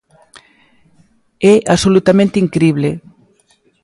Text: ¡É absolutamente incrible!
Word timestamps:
¡É 1.51 1.53
absolutamente 1.75 2.41
incrible! 2.45 2.89